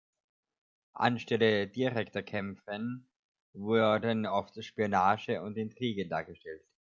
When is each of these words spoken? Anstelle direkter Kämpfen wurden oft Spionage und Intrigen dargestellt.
Anstelle 0.95 1.67
direkter 1.67 2.23
Kämpfen 2.23 3.07
wurden 3.53 4.25
oft 4.25 4.55
Spionage 4.63 5.43
und 5.43 5.59
Intrigen 5.59 6.09
dargestellt. 6.09 6.65